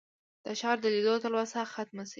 د 0.45 0.47
ښار 0.59 0.77
د 0.81 0.85
لیدو 0.95 1.13
تلوسه 1.23 1.61
ختمه 1.73 2.03
شي. 2.07 2.09